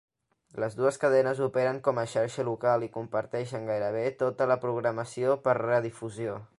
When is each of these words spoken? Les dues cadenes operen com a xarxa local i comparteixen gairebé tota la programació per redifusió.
Les 0.61 0.75
dues 0.77 0.95
cadenes 1.03 1.41
operen 1.47 1.81
com 1.89 2.01
a 2.03 2.07
xarxa 2.13 2.47
local 2.49 2.87
i 2.87 2.91
comparteixen 2.97 3.69
gairebé 3.75 4.05
tota 4.27 4.49
la 4.55 4.61
programació 4.69 5.41
per 5.47 5.59
redifusió. 5.65 6.41